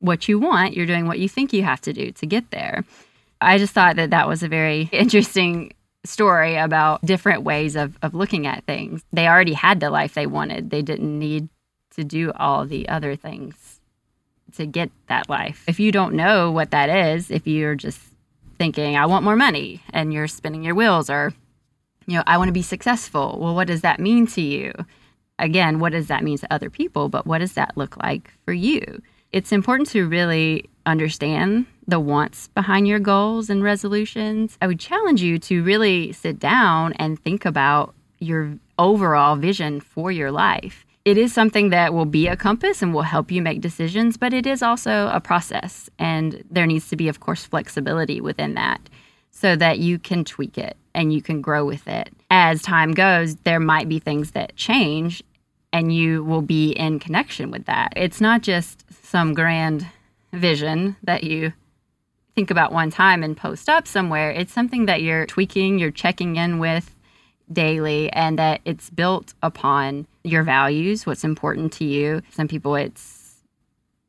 what 0.00 0.28
you 0.28 0.38
want. 0.38 0.74
You're 0.74 0.86
doing 0.86 1.06
what 1.06 1.18
you 1.18 1.28
think 1.28 1.52
you 1.52 1.62
have 1.62 1.80
to 1.82 1.92
do 1.92 2.12
to 2.12 2.26
get 2.26 2.50
there. 2.50 2.84
I 3.40 3.58
just 3.58 3.72
thought 3.72 3.96
that 3.96 4.10
that 4.10 4.28
was 4.28 4.42
a 4.42 4.48
very 4.48 4.82
interesting 4.92 5.72
story 6.04 6.56
about 6.56 7.02
different 7.02 7.42
ways 7.42 7.76
of, 7.76 7.96
of 8.02 8.14
looking 8.14 8.46
at 8.46 8.64
things. 8.64 9.04
They 9.12 9.28
already 9.28 9.52
had 9.52 9.80
the 9.80 9.90
life 9.90 10.14
they 10.14 10.26
wanted, 10.26 10.70
they 10.70 10.82
didn't 10.82 11.18
need 11.18 11.48
to 11.92 12.04
do 12.04 12.32
all 12.36 12.66
the 12.66 12.88
other 12.88 13.16
things 13.16 13.80
to 14.54 14.66
get 14.66 14.90
that 15.08 15.28
life. 15.30 15.64
If 15.66 15.80
you 15.80 15.92
don't 15.92 16.14
know 16.14 16.50
what 16.50 16.72
that 16.72 16.90
is, 16.90 17.30
if 17.30 17.46
you're 17.46 17.74
just 17.74 18.00
thinking, 18.58 18.96
I 18.96 19.06
want 19.06 19.24
more 19.24 19.36
money, 19.36 19.82
and 19.92 20.12
you're 20.12 20.28
spinning 20.28 20.62
your 20.62 20.74
wheels 20.74 21.08
or 21.08 21.32
You 22.06 22.16
know, 22.16 22.24
I 22.26 22.38
want 22.38 22.48
to 22.48 22.52
be 22.52 22.62
successful. 22.62 23.38
Well, 23.40 23.54
what 23.54 23.68
does 23.68 23.82
that 23.82 24.00
mean 24.00 24.26
to 24.28 24.40
you? 24.40 24.72
Again, 25.38 25.78
what 25.78 25.92
does 25.92 26.08
that 26.08 26.24
mean 26.24 26.38
to 26.38 26.52
other 26.52 26.70
people? 26.70 27.08
But 27.08 27.26
what 27.26 27.38
does 27.38 27.54
that 27.54 27.76
look 27.76 27.96
like 28.02 28.32
for 28.44 28.52
you? 28.52 29.02
It's 29.32 29.52
important 29.52 29.88
to 29.90 30.08
really 30.08 30.68
understand 30.84 31.66
the 31.86 32.00
wants 32.00 32.48
behind 32.48 32.86
your 32.86 32.98
goals 32.98 33.48
and 33.50 33.62
resolutions. 33.62 34.58
I 34.60 34.66
would 34.66 34.78
challenge 34.80 35.22
you 35.22 35.38
to 35.38 35.62
really 35.62 36.12
sit 36.12 36.38
down 36.38 36.92
and 36.94 37.18
think 37.18 37.44
about 37.44 37.94
your 38.18 38.58
overall 38.78 39.36
vision 39.36 39.80
for 39.80 40.12
your 40.12 40.30
life. 40.30 40.84
It 41.04 41.18
is 41.18 41.32
something 41.32 41.70
that 41.70 41.92
will 41.92 42.04
be 42.04 42.28
a 42.28 42.36
compass 42.36 42.80
and 42.80 42.94
will 42.94 43.02
help 43.02 43.32
you 43.32 43.42
make 43.42 43.60
decisions, 43.60 44.16
but 44.16 44.32
it 44.32 44.46
is 44.46 44.62
also 44.62 45.10
a 45.12 45.20
process. 45.20 45.90
And 45.98 46.44
there 46.48 46.66
needs 46.66 46.88
to 46.90 46.96
be, 46.96 47.08
of 47.08 47.18
course, 47.18 47.44
flexibility 47.44 48.20
within 48.20 48.54
that 48.54 48.88
so 49.30 49.56
that 49.56 49.80
you 49.80 49.98
can 49.98 50.24
tweak 50.24 50.56
it 50.58 50.76
and 50.94 51.12
you 51.12 51.20
can 51.20 51.40
grow 51.40 51.64
with 51.64 51.88
it. 51.88 52.10
As 52.30 52.62
time 52.62 52.92
goes, 52.92 53.34
there 53.36 53.58
might 53.58 53.88
be 53.88 53.98
things 53.98 54.32
that 54.32 54.54
change 54.56 55.24
and 55.72 55.92
you 55.92 56.22
will 56.22 56.42
be 56.42 56.70
in 56.72 57.00
connection 57.00 57.50
with 57.50 57.64
that. 57.64 57.92
It's 57.96 58.20
not 58.20 58.42
just 58.42 58.84
some 59.04 59.34
grand 59.34 59.86
vision 60.32 60.96
that 61.02 61.24
you 61.24 61.52
think 62.34 62.50
about 62.50 62.72
one 62.72 62.90
time 62.90 63.22
and 63.22 63.36
post 63.36 63.68
up 63.68 63.88
somewhere. 63.88 64.30
It's 64.30 64.52
something 64.52 64.86
that 64.86 65.02
you're 65.02 65.26
tweaking, 65.26 65.78
you're 65.78 65.90
checking 65.90 66.36
in 66.36 66.58
with 66.58 66.94
daily, 67.50 68.10
and 68.12 68.38
that 68.38 68.60
it's 68.64 68.90
built 68.90 69.34
upon 69.42 70.06
your 70.24 70.42
values, 70.42 71.06
what's 71.06 71.24
important 71.24 71.72
to 71.74 71.84
you. 71.84 72.22
Some 72.30 72.48
people, 72.48 72.74
it's 72.74 73.36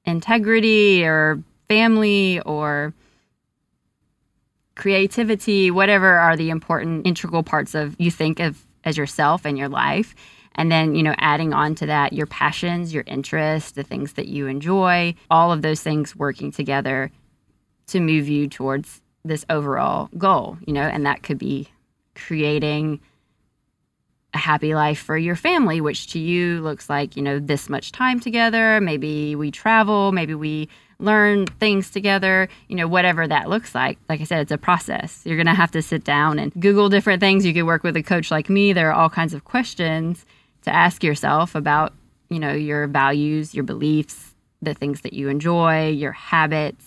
integrity 0.05 1.03
or 1.05 1.41
family 1.67 2.39
or 2.41 2.93
creativity, 4.75 5.71
whatever 5.71 6.17
are 6.17 6.35
the 6.35 6.49
important 6.49 7.05
integral 7.07 7.43
parts 7.43 7.75
of 7.75 7.95
you 7.99 8.11
think 8.11 8.39
of 8.39 8.65
as 8.83 8.97
yourself 8.97 9.45
and 9.45 9.57
your 9.57 9.69
life. 9.69 10.15
And 10.55 10.71
then, 10.71 10.93
you 10.93 11.01
know, 11.01 11.15
adding 11.17 11.53
on 11.53 11.73
to 11.75 11.85
that 11.87 12.13
your 12.13 12.27
passions, 12.27 12.93
your 12.93 13.03
interests, 13.07 13.71
the 13.71 13.83
things 13.83 14.13
that 14.13 14.27
you 14.27 14.47
enjoy, 14.47 15.15
all 15.31 15.51
of 15.51 15.61
those 15.61 15.81
things 15.81 16.15
working 16.15 16.51
together 16.51 17.11
to 17.87 17.99
move 17.99 18.27
you 18.27 18.47
towards 18.47 19.01
this 19.25 19.45
overall 19.49 20.09
goal, 20.17 20.57
you 20.67 20.73
know, 20.73 20.81
and 20.81 21.05
that 21.05 21.23
could 21.23 21.39
be 21.39 21.69
creating 22.13 22.99
a 24.33 24.37
happy 24.37 24.73
life 24.73 24.99
for 24.99 25.17
your 25.17 25.35
family, 25.35 25.81
which 25.81 26.07
to 26.07 26.19
you 26.19 26.61
looks 26.61 26.89
like, 26.89 27.15
you 27.15 27.21
know, 27.21 27.39
this 27.39 27.69
much 27.69 27.91
time 27.91 28.19
together. 28.19 28.81
Maybe 28.81 29.35
we 29.35 29.51
travel, 29.51 30.11
maybe 30.11 30.33
we 30.33 30.69
learn 30.99 31.45
things 31.45 31.91
together, 31.91 32.47
you 32.67 32.75
know, 32.75 32.87
whatever 32.87 33.27
that 33.27 33.49
looks 33.49 33.75
like. 33.75 33.99
Like 34.09 34.21
I 34.21 34.23
said, 34.23 34.39
it's 34.39 34.51
a 34.51 34.57
process. 34.57 35.21
You're 35.25 35.37
going 35.37 35.47
to 35.47 35.53
have 35.53 35.71
to 35.71 35.81
sit 35.81 36.03
down 36.03 36.39
and 36.39 36.51
Google 36.53 36.89
different 36.89 37.19
things. 37.19 37.45
You 37.45 37.53
could 37.53 37.63
work 37.63 37.83
with 37.83 37.97
a 37.97 38.03
coach 38.03 38.31
like 38.31 38.49
me. 38.49 38.73
There 38.73 38.89
are 38.89 38.93
all 38.93 39.09
kinds 39.09 39.33
of 39.33 39.43
questions 39.43 40.25
to 40.63 40.73
ask 40.73 41.03
yourself 41.03 41.55
about, 41.55 41.93
you 42.29 42.39
know, 42.39 42.53
your 42.53 42.87
values, 42.87 43.53
your 43.53 43.65
beliefs, 43.65 44.33
the 44.61 44.73
things 44.73 45.01
that 45.01 45.13
you 45.13 45.27
enjoy, 45.27 45.89
your 45.89 46.13
habits, 46.13 46.85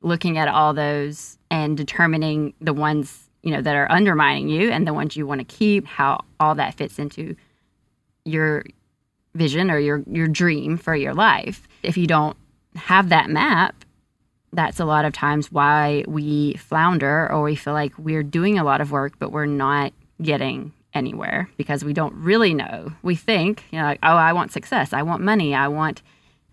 looking 0.00 0.38
at 0.38 0.48
all 0.48 0.72
those 0.72 1.38
and 1.50 1.76
determining 1.76 2.54
the 2.60 2.72
ones, 2.72 3.27
you 3.48 3.54
know, 3.54 3.62
that 3.62 3.74
are 3.74 3.90
undermining 3.90 4.50
you 4.50 4.70
and 4.70 4.86
the 4.86 4.92
ones 4.92 5.16
you 5.16 5.26
want 5.26 5.40
to 5.40 5.44
keep, 5.56 5.86
how 5.86 6.22
all 6.38 6.54
that 6.54 6.74
fits 6.74 6.98
into 6.98 7.34
your 8.26 8.62
vision 9.34 9.70
or 9.70 9.78
your 9.78 10.02
your 10.10 10.28
dream 10.28 10.76
for 10.76 10.94
your 10.94 11.14
life. 11.14 11.66
If 11.82 11.96
you 11.96 12.06
don't 12.06 12.36
have 12.76 13.08
that 13.08 13.30
map, 13.30 13.86
that's 14.52 14.78
a 14.78 14.84
lot 14.84 15.06
of 15.06 15.14
times 15.14 15.50
why 15.50 16.04
we 16.06 16.56
flounder 16.56 17.32
or 17.32 17.42
we 17.42 17.56
feel 17.56 17.72
like 17.72 17.96
we're 17.96 18.22
doing 18.22 18.58
a 18.58 18.64
lot 18.64 18.82
of 18.82 18.90
work 18.90 19.18
but 19.18 19.32
we're 19.32 19.46
not 19.46 19.94
getting 20.20 20.72
anywhere 20.92 21.48
because 21.56 21.82
we 21.82 21.94
don't 21.94 22.14
really 22.16 22.52
know. 22.52 22.92
We 23.02 23.14
think, 23.14 23.64
you 23.70 23.78
know, 23.78 23.86
like, 23.86 24.00
oh, 24.02 24.16
I 24.16 24.34
want 24.34 24.52
success, 24.52 24.92
I 24.92 25.00
want 25.00 25.22
money, 25.22 25.54
I 25.54 25.68
want 25.68 26.02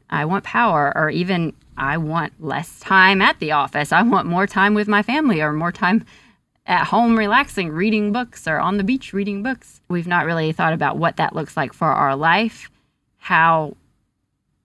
I 0.10 0.24
want 0.24 0.46
power 0.46 0.94
or 0.96 1.10
even 1.10 1.52
I 1.76 1.98
want 1.98 2.32
less 2.40 2.80
time 2.80 3.22
at 3.22 3.40
the 3.40 3.52
office. 3.52 3.92
I 3.92 4.02
want 4.02 4.28
more 4.28 4.48
time 4.48 4.76
with 4.76 4.88
my 4.88 5.04
family 5.04 5.42
or 5.42 5.52
more 5.52 5.74
time 5.74 6.06
at 6.66 6.86
home 6.86 7.18
relaxing, 7.18 7.70
reading 7.70 8.12
books 8.12 8.48
or 8.48 8.60
on 8.60 8.78
the 8.78 8.84
beach 8.84 9.14
reading 9.14 9.44
books. 9.44 9.82
We've 9.88 10.08
not 10.08 10.26
really 10.26 10.52
thought 10.52 10.74
about 10.74 10.98
what 10.98 11.18
that 11.18 11.36
looks 11.36 11.56
like 11.56 11.74
for 11.74 11.88
our 11.88 12.16
life, 12.16 12.70
how 13.18 13.76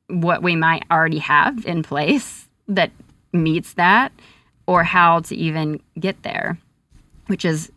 what 0.08 0.42
we 0.42 0.56
might 0.56 0.84
already 0.90 1.18
have 1.18 1.64
in 1.66 1.82
place 1.82 2.48
that 2.68 2.90
meets 3.32 3.74
that 3.74 4.12
or 4.66 4.82
how 4.82 5.20
to 5.20 5.36
even 5.36 5.80
get 5.98 6.22
there, 6.22 6.58
which 7.26 7.44
is 7.44 7.70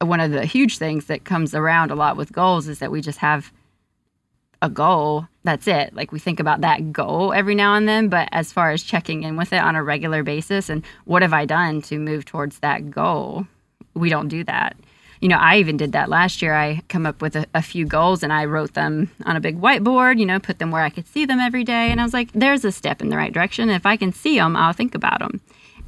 one 0.00 0.20
of 0.20 0.30
the 0.30 0.44
huge 0.44 0.78
things 0.78 1.06
that 1.06 1.24
comes 1.24 1.54
around 1.54 1.90
a 1.90 1.94
lot 1.94 2.16
with 2.16 2.32
goals 2.32 2.68
is 2.68 2.78
that 2.78 2.90
we 2.90 3.00
just 3.00 3.18
have 3.18 3.52
a 4.60 4.68
goal. 4.68 5.26
That's 5.44 5.66
it. 5.66 5.94
Like 5.94 6.12
we 6.12 6.18
think 6.18 6.40
about 6.40 6.60
that 6.60 6.92
goal 6.92 7.32
every 7.32 7.54
now 7.54 7.74
and 7.74 7.88
then, 7.88 8.08
but 8.08 8.28
as 8.32 8.52
far 8.52 8.70
as 8.70 8.82
checking 8.82 9.22
in 9.22 9.36
with 9.36 9.52
it 9.52 9.62
on 9.62 9.76
a 9.76 9.82
regular 9.82 10.22
basis 10.22 10.68
and 10.68 10.84
what 11.04 11.22
have 11.22 11.32
I 11.32 11.44
done 11.44 11.80
to 11.82 11.98
move 11.98 12.24
towards 12.24 12.58
that 12.60 12.90
goal, 12.90 13.46
we 13.98 14.08
don't 14.08 14.28
do 14.28 14.44
that. 14.44 14.76
You 15.20 15.28
know, 15.28 15.36
I 15.36 15.58
even 15.58 15.76
did 15.76 15.92
that 15.92 16.08
last 16.08 16.42
year. 16.42 16.54
I 16.54 16.80
come 16.88 17.04
up 17.04 17.20
with 17.20 17.34
a, 17.34 17.46
a 17.52 17.60
few 17.60 17.84
goals 17.84 18.22
and 18.22 18.32
I 18.32 18.44
wrote 18.44 18.74
them 18.74 19.10
on 19.26 19.34
a 19.34 19.40
big 19.40 19.60
whiteboard, 19.60 20.20
you 20.20 20.26
know, 20.26 20.38
put 20.38 20.60
them 20.60 20.70
where 20.70 20.84
I 20.84 20.90
could 20.90 21.08
see 21.08 21.24
them 21.24 21.40
every 21.40 21.64
day. 21.64 21.90
And 21.90 22.00
I 22.00 22.04
was 22.04 22.12
like, 22.12 22.30
there's 22.32 22.64
a 22.64 22.70
step 22.70 23.02
in 23.02 23.08
the 23.08 23.16
right 23.16 23.32
direction. 23.32 23.68
If 23.68 23.84
I 23.84 23.96
can 23.96 24.12
see 24.12 24.38
them, 24.38 24.54
I'll 24.54 24.72
think 24.72 24.94
about 24.94 25.18
them. 25.18 25.40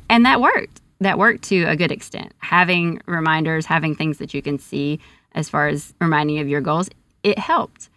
And 0.09 0.27
that 0.27 0.41
worked 0.41 0.81
that 1.01 1.19
worked 1.19 1.43
to 1.45 1.65
a 1.65 1.77
good 1.77 1.91
extent. 1.91 2.33
Having 2.39 3.01
reminders, 3.07 3.67
having 3.67 3.95
things 3.95 4.19
that 4.19 4.35
you 4.35 4.43
can 4.43 4.59
see 4.59 5.01
as 5.33 5.49
far 5.49 5.69
as 5.69 5.95
reminding 6.01 6.39
of 6.39 6.49
your 6.49 6.61
goals, 6.61 6.89
it 7.23 7.39
helped. 7.39 7.89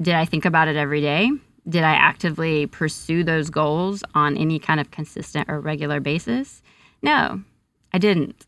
Did 0.00 0.14
I 0.14 0.24
think 0.24 0.44
about 0.44 0.68
it 0.68 0.76
every 0.76 1.00
day? 1.00 1.30
Did 1.68 1.82
I 1.82 1.94
actively 1.94 2.66
pursue 2.66 3.24
those 3.24 3.50
goals 3.50 4.04
on 4.14 4.36
any 4.36 4.58
kind 4.58 4.80
of 4.80 4.90
consistent 4.90 5.48
or 5.48 5.60
regular 5.60 5.98
basis? 5.98 6.62
No, 7.02 7.42
I 7.92 7.98
didn't. 7.98 8.46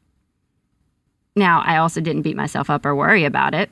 Now, 1.36 1.62
I 1.64 1.76
also 1.76 2.00
didn't 2.00 2.22
beat 2.22 2.36
myself 2.36 2.70
up 2.70 2.86
or 2.86 2.96
worry 2.96 3.24
about 3.24 3.54
it. 3.54 3.70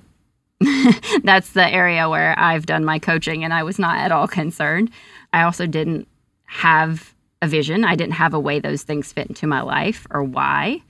That's 1.24 1.52
the 1.52 1.66
area 1.66 2.08
where 2.08 2.38
I've 2.38 2.66
done 2.66 2.84
my 2.84 2.98
coaching 2.98 3.42
and 3.42 3.52
I 3.52 3.62
was 3.62 3.78
not 3.78 3.98
at 3.98 4.12
all 4.12 4.28
concerned. 4.28 4.90
I 5.32 5.42
also 5.42 5.66
didn't 5.66 6.06
have 6.44 7.14
a 7.42 7.48
vision. 7.48 7.84
I 7.84 7.96
didn't 7.96 8.14
have 8.14 8.34
a 8.34 8.40
way 8.40 8.60
those 8.60 8.82
things 8.82 9.12
fit 9.12 9.28
into 9.28 9.46
my 9.46 9.62
life 9.62 10.06
or 10.10 10.22
why. 10.22 10.82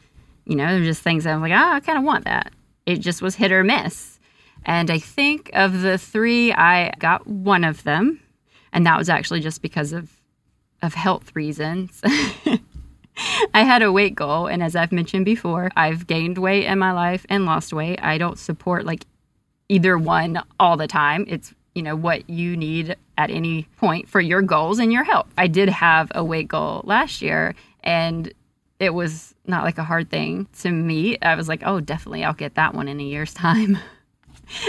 You 0.44 0.56
know, 0.56 0.66
they're 0.66 0.84
just 0.84 1.02
things 1.02 1.26
I'm 1.26 1.40
like, 1.40 1.52
oh, 1.52 1.72
I 1.72 1.80
kind 1.80 1.98
of 1.98 2.04
want 2.04 2.24
that. 2.24 2.52
It 2.86 2.96
just 2.96 3.22
was 3.22 3.36
hit 3.36 3.52
or 3.52 3.64
miss. 3.64 4.18
And 4.66 4.90
I 4.90 4.98
think 4.98 5.50
of 5.54 5.80
the 5.80 5.96
three, 5.96 6.52
I 6.52 6.92
got 6.98 7.26
one 7.26 7.64
of 7.64 7.82
them. 7.84 8.20
And 8.72 8.84
that 8.86 8.98
was 8.98 9.08
actually 9.08 9.40
just 9.40 9.62
because 9.62 9.92
of 9.92 10.10
of 10.82 10.92
health 10.92 11.34
reasons. 11.34 12.02
I 13.54 13.62
had 13.62 13.82
a 13.82 13.92
weight 13.92 14.14
goal, 14.14 14.46
and 14.46 14.62
as 14.62 14.76
I've 14.76 14.92
mentioned 14.92 15.24
before, 15.24 15.70
I've 15.76 16.06
gained 16.06 16.38
weight 16.38 16.66
in 16.66 16.78
my 16.78 16.92
life 16.92 17.24
and 17.28 17.46
lost 17.46 17.72
weight. 17.72 18.00
I 18.02 18.18
don't 18.18 18.38
support 18.38 18.84
like 18.84 19.06
either 19.68 19.96
one 19.96 20.42
all 20.58 20.76
the 20.76 20.86
time. 20.86 21.24
It's 21.28 21.54
you 21.74 21.82
know 21.82 21.96
what 21.96 22.28
you 22.30 22.56
need 22.56 22.96
at 23.18 23.30
any 23.30 23.64
point 23.76 24.08
for 24.08 24.20
your 24.20 24.42
goals 24.42 24.78
and 24.78 24.92
your 24.92 25.04
health. 25.04 25.28
I 25.36 25.46
did 25.46 25.68
have 25.68 26.10
a 26.14 26.24
weight 26.24 26.48
goal 26.48 26.82
last 26.84 27.20
year 27.22 27.54
and 27.82 28.32
it 28.78 28.90
was 28.90 29.34
not 29.46 29.64
like 29.64 29.78
a 29.78 29.84
hard 29.84 30.10
thing 30.10 30.48
to 30.60 30.70
meet. 30.70 31.18
I 31.22 31.34
was 31.34 31.48
like, 31.48 31.62
"Oh, 31.64 31.80
definitely 31.80 32.24
I'll 32.24 32.34
get 32.34 32.54
that 32.54 32.74
one 32.74 32.88
in 32.88 33.00
a 33.00 33.04
year's 33.04 33.34
time." 33.46 33.78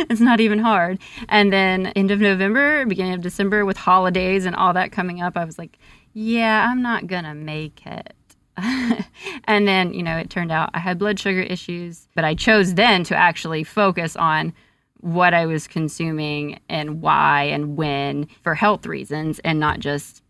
it's 0.10 0.22
not 0.22 0.40
even 0.40 0.60
hard. 0.60 1.00
And 1.28 1.52
then 1.52 1.88
end 1.88 2.12
of 2.12 2.20
November, 2.20 2.86
beginning 2.86 3.14
of 3.14 3.22
December 3.22 3.66
with 3.66 3.78
holidays 3.78 4.46
and 4.46 4.56
all 4.56 4.74
that 4.74 4.92
coming 4.92 5.22
up, 5.22 5.38
I 5.38 5.46
was 5.46 5.58
like, 5.58 5.78
"Yeah, 6.14 6.68
I'm 6.70 6.82
not 6.82 7.08
going 7.08 7.24
to 7.24 7.34
make 7.34 7.86
it." 7.86 8.14
and 9.46 9.68
then, 9.68 9.94
you 9.94 10.04
know, 10.04 10.18
it 10.18 10.30
turned 10.30 10.52
out 10.52 10.70
I 10.74 10.80
had 10.80 10.98
blood 10.98 11.20
sugar 11.20 11.42
issues, 11.42 12.08
but 12.16 12.24
I 12.24 12.36
chose 12.36 12.76
then 12.76 13.04
to 13.06 13.16
actually 13.16 13.64
focus 13.64 14.16
on 14.16 14.54
what 15.02 15.34
I 15.34 15.46
was 15.46 15.68
consuming 15.68 16.60
and 16.70 17.02
why 17.02 17.44
and 17.44 17.78
when 17.78 18.28
for 18.42 18.56
health 18.56 18.86
reasons 18.86 19.40
and 19.40 19.60
not 19.60 19.80
just 19.80 20.24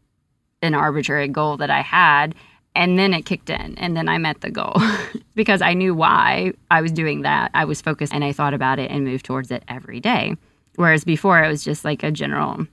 an 0.61 0.73
arbitrary 0.73 1.27
goal 1.27 1.57
that 1.57 1.69
I 1.69 1.81
had. 1.81 2.35
And 2.77 2.99
then 2.99 3.13
it 3.13 3.25
kicked 3.25 3.49
in, 3.49 3.77
and 3.77 3.95
then 3.95 4.09
I 4.09 4.17
met 4.17 4.41
the 4.41 4.51
goal 4.51 4.75
because 5.35 5.61
I 5.61 5.73
knew 5.73 5.95
why 5.95 6.51
I 6.69 6.81
was 6.81 6.91
doing 6.91 7.21
that. 7.21 7.51
I 7.53 7.63
was 7.63 7.81
focused 7.81 8.13
and 8.13 8.21
I 8.21 8.33
thought 8.33 8.53
about 8.53 8.79
it 8.79 8.91
and 8.91 9.05
moved 9.05 9.23
towards 9.23 9.49
it 9.49 9.63
every 9.69 10.01
day. 10.01 10.35
Whereas 10.75 11.05
before, 11.05 11.41
it 11.41 11.47
was 11.47 11.63
just 11.63 11.85
like 11.85 12.03
a 12.03 12.11
general, 12.11 12.67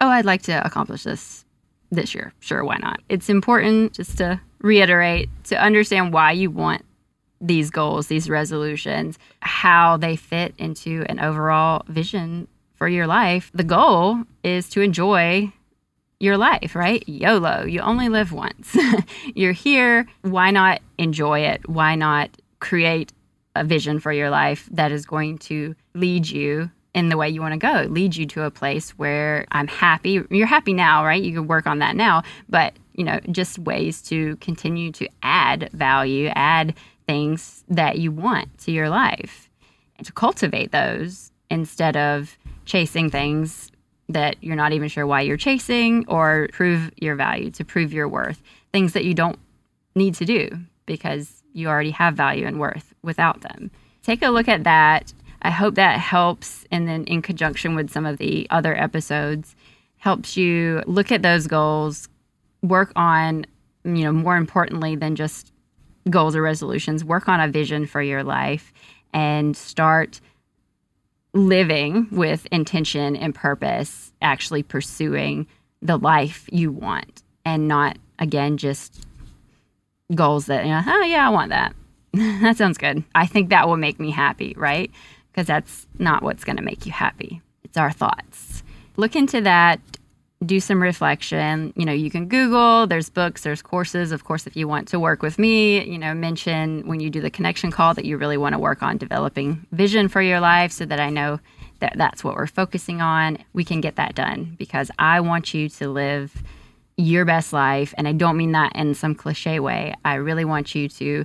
oh, 0.00 0.08
I'd 0.08 0.24
like 0.24 0.40
to 0.42 0.64
accomplish 0.64 1.02
this 1.02 1.44
this 1.90 2.14
year. 2.14 2.32
Sure, 2.40 2.64
why 2.64 2.78
not? 2.78 3.00
It's 3.10 3.28
important 3.28 3.92
just 3.92 4.16
to 4.16 4.40
reiterate 4.62 5.28
to 5.44 5.62
understand 5.62 6.12
why 6.12 6.32
you 6.32 6.50
want 6.50 6.84
these 7.40 7.70
goals, 7.70 8.06
these 8.06 8.30
resolutions, 8.30 9.18
how 9.40 9.96
they 9.96 10.16
fit 10.16 10.54
into 10.58 11.04
an 11.08 11.18
overall 11.18 11.84
vision 11.88 12.46
for 12.74 12.88
your 12.88 13.06
life. 13.06 13.50
The 13.52 13.64
goal 13.64 14.22
is 14.44 14.68
to 14.70 14.80
enjoy 14.80 15.52
your 16.20 16.36
life, 16.36 16.76
right? 16.76 17.06
YOLO, 17.08 17.64
you 17.64 17.80
only 17.80 18.08
live 18.08 18.32
once. 18.32 18.76
You're 19.34 19.52
here. 19.52 20.06
Why 20.22 20.52
not 20.52 20.80
enjoy 20.96 21.40
it? 21.40 21.68
Why 21.68 21.96
not 21.96 22.30
create 22.60 23.12
a 23.56 23.64
vision 23.64 23.98
for 23.98 24.12
your 24.12 24.30
life 24.30 24.68
that 24.70 24.92
is 24.92 25.04
going 25.04 25.38
to 25.38 25.74
lead 25.94 26.28
you 26.28 26.70
in 26.94 27.08
the 27.08 27.16
way 27.16 27.28
you 27.28 27.40
want 27.40 27.52
to 27.52 27.58
go, 27.58 27.86
lead 27.88 28.14
you 28.14 28.26
to 28.26 28.42
a 28.42 28.50
place 28.50 28.90
where 28.90 29.46
I'm 29.50 29.66
happy. 29.66 30.22
You're 30.30 30.46
happy 30.46 30.74
now, 30.74 31.04
right? 31.04 31.22
You 31.22 31.32
can 31.32 31.46
work 31.46 31.66
on 31.66 31.78
that 31.78 31.96
now, 31.96 32.22
but 32.48 32.74
you 32.94 33.04
know, 33.04 33.18
just 33.30 33.58
ways 33.58 34.02
to 34.02 34.36
continue 34.36 34.92
to 34.92 35.08
add 35.22 35.70
value, 35.72 36.30
add 36.34 36.74
things 37.06 37.64
that 37.68 37.98
you 37.98 38.12
want 38.12 38.58
to 38.58 38.72
your 38.72 38.90
life 38.90 39.48
and 39.96 40.06
to 40.06 40.12
cultivate 40.12 40.72
those 40.72 41.32
instead 41.50 41.96
of 41.96 42.36
chasing 42.66 43.10
things 43.10 43.70
that 44.08 44.36
you're 44.42 44.56
not 44.56 44.72
even 44.72 44.88
sure 44.88 45.06
why 45.06 45.22
you're 45.22 45.36
chasing 45.36 46.04
or 46.08 46.48
prove 46.52 46.90
your 46.96 47.14
value, 47.14 47.50
to 47.50 47.64
prove 47.64 47.92
your 47.92 48.08
worth, 48.08 48.42
things 48.72 48.92
that 48.92 49.04
you 49.04 49.14
don't 49.14 49.38
need 49.94 50.14
to 50.14 50.24
do 50.24 50.48
because 50.86 51.42
you 51.54 51.68
already 51.68 51.90
have 51.90 52.14
value 52.14 52.46
and 52.46 52.60
worth 52.60 52.94
without 53.02 53.40
them. 53.40 53.70
Take 54.02 54.22
a 54.22 54.28
look 54.28 54.48
at 54.48 54.64
that. 54.64 55.12
I 55.42 55.50
hope 55.50 55.74
that 55.74 55.98
helps. 55.98 56.64
And 56.70 56.88
then, 56.88 57.04
in 57.04 57.20
conjunction 57.22 57.74
with 57.74 57.90
some 57.90 58.06
of 58.06 58.18
the 58.18 58.46
other 58.50 58.76
episodes, 58.76 59.54
helps 59.98 60.36
you 60.36 60.82
look 60.86 61.12
at 61.12 61.22
those 61.22 61.46
goals, 61.46 62.08
work 62.62 62.92
on, 62.96 63.44
you 63.84 64.04
know, 64.04 64.12
more 64.12 64.36
importantly 64.36 64.96
than 64.96 65.14
just 65.14 65.52
goals 66.10 66.34
or 66.34 66.42
resolutions, 66.42 67.04
work 67.04 67.28
on 67.28 67.40
a 67.40 67.48
vision 67.48 67.86
for 67.86 68.02
your 68.02 68.24
life 68.24 68.72
and 69.12 69.56
start 69.56 70.20
living 71.34 72.08
with 72.10 72.46
intention 72.50 73.16
and 73.16 73.34
purpose, 73.34 74.12
actually 74.20 74.62
pursuing 74.62 75.46
the 75.80 75.96
life 75.96 76.48
you 76.52 76.70
want 76.70 77.22
and 77.44 77.68
not, 77.68 77.96
again, 78.18 78.56
just 78.56 79.06
goals 80.14 80.46
that, 80.46 80.64
you 80.64 80.70
know, 80.70 80.82
oh, 80.86 81.04
yeah, 81.04 81.26
I 81.26 81.30
want 81.30 81.50
that. 81.50 81.74
that 82.12 82.56
sounds 82.56 82.78
good. 82.78 83.02
I 83.14 83.26
think 83.26 83.50
that 83.50 83.66
will 83.66 83.76
make 83.76 83.98
me 83.98 84.10
happy, 84.10 84.54
right? 84.56 84.90
Because 85.32 85.46
that's 85.46 85.86
not 85.98 86.22
what's 86.22 86.44
going 86.44 86.56
to 86.56 86.62
make 86.62 86.86
you 86.86 86.92
happy. 86.92 87.40
It's 87.64 87.78
our 87.78 87.90
thoughts. 87.90 88.62
Look 88.96 89.16
into 89.16 89.40
that 89.40 89.80
do 90.44 90.60
some 90.60 90.82
reflection. 90.82 91.72
You 91.76 91.84
know, 91.84 91.92
you 91.92 92.10
can 92.10 92.26
Google, 92.26 92.86
there's 92.86 93.08
books, 93.08 93.42
there's 93.42 93.62
courses. 93.62 94.12
Of 94.12 94.24
course, 94.24 94.46
if 94.46 94.56
you 94.56 94.66
want 94.66 94.88
to 94.88 95.00
work 95.00 95.22
with 95.22 95.38
me, 95.38 95.84
you 95.84 95.98
know, 95.98 96.14
mention 96.14 96.86
when 96.86 97.00
you 97.00 97.10
do 97.10 97.20
the 97.20 97.30
connection 97.30 97.70
call 97.70 97.94
that 97.94 98.04
you 98.04 98.16
really 98.16 98.36
want 98.36 98.54
to 98.54 98.58
work 98.58 98.82
on 98.82 98.96
developing 98.96 99.66
vision 99.72 100.08
for 100.08 100.20
your 100.20 100.40
life 100.40 100.72
so 100.72 100.84
that 100.84 101.00
I 101.00 101.10
know 101.10 101.40
that 101.80 101.94
that's 101.96 102.22
what 102.22 102.36
we're 102.36 102.46
focusing 102.46 103.00
on. 103.00 103.38
We 103.52 103.64
can 103.64 103.80
get 103.80 103.96
that 103.96 104.14
done 104.14 104.56
because 104.58 104.90
I 104.98 105.20
want 105.20 105.54
you 105.54 105.68
to 105.68 105.88
live 105.88 106.42
your 106.96 107.24
best 107.24 107.52
life. 107.52 107.94
And 107.96 108.06
I 108.06 108.12
don't 108.12 108.36
mean 108.36 108.52
that 108.52 108.74
in 108.74 108.94
some 108.94 109.14
cliche 109.14 109.60
way. 109.60 109.94
I 110.04 110.14
really 110.14 110.44
want 110.44 110.74
you 110.74 110.88
to 110.88 111.24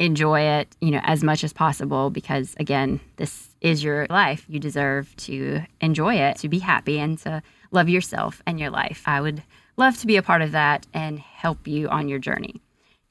enjoy 0.00 0.40
it, 0.40 0.74
you 0.80 0.90
know, 0.90 1.00
as 1.04 1.22
much 1.22 1.44
as 1.44 1.52
possible 1.52 2.10
because 2.10 2.56
again, 2.58 2.98
this 3.16 3.54
is 3.60 3.84
your 3.84 4.06
life. 4.08 4.44
You 4.48 4.58
deserve 4.58 5.14
to 5.18 5.60
enjoy 5.80 6.16
it, 6.16 6.38
to 6.38 6.48
be 6.48 6.58
happy 6.58 6.98
and 6.98 7.18
to 7.18 7.42
love 7.70 7.88
yourself 7.88 8.42
and 8.46 8.58
your 8.58 8.70
life. 8.70 9.02
I 9.06 9.20
would 9.20 9.42
love 9.76 9.98
to 9.98 10.06
be 10.06 10.16
a 10.16 10.22
part 10.22 10.42
of 10.42 10.52
that 10.52 10.86
and 10.94 11.18
help 11.18 11.68
you 11.68 11.88
on 11.88 12.08
your 12.08 12.18
journey. 12.18 12.60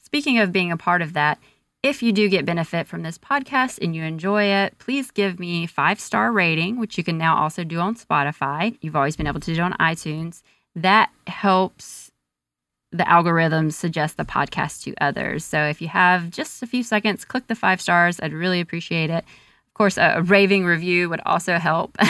Speaking 0.02 0.40
of 0.40 0.52
being 0.52 0.72
a 0.72 0.78
part 0.78 1.04
of 1.04 1.14
that, 1.14 1.40
if 1.84 2.02
you 2.04 2.12
do 2.12 2.28
get 2.28 2.46
benefit 2.46 2.88
from 2.88 3.04
this 3.04 3.18
podcast 3.18 3.78
and 3.82 3.96
you 3.96 4.04
enjoy 4.04 4.44
it, 4.46 4.78
please 4.80 5.12
give 5.12 5.40
me 5.40 5.68
five 5.68 6.00
star 6.00 6.32
rating, 6.32 6.80
which 6.80 6.98
you 6.98 7.04
can 7.04 7.18
now 7.18 7.38
also 7.38 7.64
do 7.64 7.80
on 7.80 7.96
Spotify. 7.96 8.76
You've 8.82 8.96
always 8.96 9.16
been 9.16 9.28
able 9.28 9.40
to 9.42 9.54
do 9.54 9.62
on 9.62 9.74
iTunes. 9.74 10.42
That 10.76 11.12
helps 11.28 12.09
the 12.92 13.04
algorithms 13.04 13.74
suggest 13.74 14.18
the 14.18 14.26
podcast 14.26 14.84
to 14.84 14.94
others. 15.00 15.46
So 15.46 15.64
if 15.66 15.82
you 15.82 15.88
have 15.90 16.32
just 16.32 16.64
a 16.64 16.68
few 16.68 16.84
seconds, 16.84 17.24
click 17.26 17.48
the 17.48 17.56
five 17.56 17.82
stars. 17.82 18.20
I'd 18.22 18.34
really 18.34 18.60
appreciate 18.60 19.10
it 19.10 19.24
Of 19.68 19.74
course, 19.76 19.98
a 19.98 20.22
raving 20.24 20.66
review 20.66 21.10
would 21.10 21.22
also 21.26 21.58
help 21.58 21.96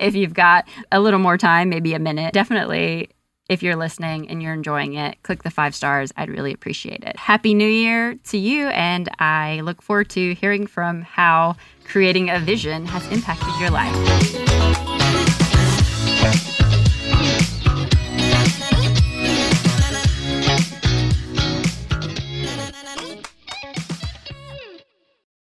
if 0.00 0.14
you've 0.14 0.34
got 0.34 0.66
a 0.92 1.00
little 1.00 1.18
more 1.20 1.36
time, 1.36 1.68
maybe 1.68 1.94
a 1.94 1.98
minute. 1.98 2.32
Definitely, 2.32 3.10
if 3.48 3.62
you're 3.62 3.76
listening 3.76 4.30
and 4.30 4.42
you're 4.42 4.54
enjoying 4.54 4.94
it, 4.94 5.22
click 5.22 5.42
the 5.42 5.50
five 5.50 5.74
stars. 5.74 6.12
I'd 6.16 6.30
really 6.30 6.52
appreciate 6.52 7.04
it. 7.04 7.18
Happy 7.18 7.52
New 7.52 7.68
Year 7.68 8.14
to 8.30 8.38
you, 8.38 8.68
and 8.68 9.08
I 9.18 9.60
look 9.60 9.82
forward 9.82 10.08
to 10.10 10.34
hearing 10.34 10.66
from 10.66 11.02
how 11.02 11.56
creating 11.84 12.30
a 12.30 12.38
vision 12.38 12.86
has 12.86 13.06
impacted 13.12 13.54
your 13.60 13.70
life. 13.70 14.63